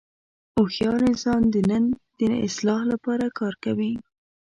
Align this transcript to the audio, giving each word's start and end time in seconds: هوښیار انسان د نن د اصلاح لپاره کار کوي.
هوښیار 0.55 1.01
انسان 1.11 1.41
د 1.53 1.55
نن 1.69 1.83
د 2.19 2.21
اصلاح 2.47 2.81
لپاره 2.91 3.25
کار 3.39 3.53
کوي. 3.63 3.93